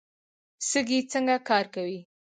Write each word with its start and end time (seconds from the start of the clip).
سږي 0.69 0.99
څنګه 1.11 1.35
کار 1.49 1.65
کوي؟ 1.75 1.99